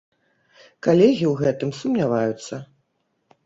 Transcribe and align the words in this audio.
Калегі 0.87 1.25
ў 1.33 1.35
гэтым 1.43 1.69
сумняваюцца. 1.83 2.55